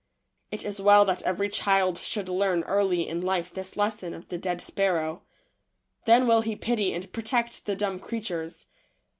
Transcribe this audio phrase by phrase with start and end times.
[0.49, 4.37] It is well that every child should learn early in life this lesson of the
[4.39, 5.21] dead sparrow—
[6.07, 8.65] then will he pity and protect the dumb creatures.